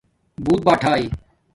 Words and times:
بݸت 0.43 0.59
باٹھݳ 0.65 0.95